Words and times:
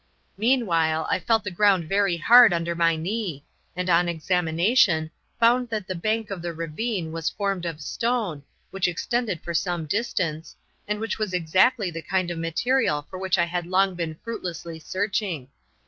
Meanwhile 0.37 1.05
I 1.11 1.19
felt 1.19 1.43
the 1.43 1.51
ground 1.51 1.87
very 1.87 2.17
hard 2.17 2.53
under 2.53 2.73
my 2.73 2.95
knee, 2.95 3.45
and 3.75 3.87
on 3.87 4.09
examination 4.09 5.11
found 5.39 5.69
that 5.69 5.85
the 5.85 5.93
bank 5.93 6.31
of 6.31 6.41
the 6.41 6.53
ravine 6.53 7.11
was 7.11 7.29
formed 7.29 7.67
of 7.67 7.81
stone, 7.83 8.41
which 8.71 8.87
extended 8.87 9.41
for 9.41 9.53
some 9.53 9.85
distance, 9.85 10.55
and 10.87 10.99
which 10.99 11.19
was 11.19 11.35
exactly 11.35 11.91
the 11.91 12.01
kind 12.01 12.31
of 12.31 12.39
material 12.39 13.03
for 13.11 13.19
which 13.19 13.37
I 13.37 13.45
had 13.45 13.67
long 13.67 13.93
been 13.93 14.15
fruitlessly 14.23 14.79
searching. 14.79 15.49